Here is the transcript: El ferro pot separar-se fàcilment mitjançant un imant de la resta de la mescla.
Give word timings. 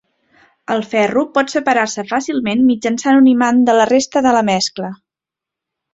El 0.75 0.79
ferro 0.93 1.23
pot 1.35 1.53
separar-se 1.55 2.05
fàcilment 2.13 2.65
mitjançant 2.71 3.21
un 3.21 3.31
imant 3.35 3.61
de 3.69 3.77
la 3.81 3.87
resta 3.95 4.25
de 4.29 4.37
la 4.39 4.43
mescla. 4.53 4.91